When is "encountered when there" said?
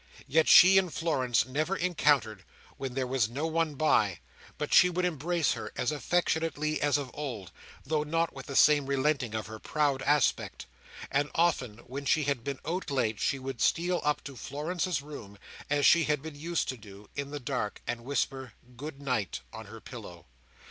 1.75-3.05